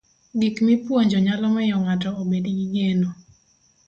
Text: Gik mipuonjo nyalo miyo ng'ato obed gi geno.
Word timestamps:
Gik 0.39 0.55
mipuonjo 0.65 1.17
nyalo 1.25 1.45
miyo 1.55 1.75
ng'ato 1.83 2.09
obed 2.21 2.45
gi 2.57 2.65
geno. 2.73 3.09